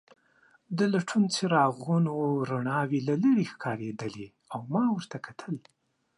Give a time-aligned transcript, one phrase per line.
[0.77, 2.13] د لټون څراغونو
[2.49, 5.55] رڼاوې له لیرې ښکارېدلې او ما ورته کتل.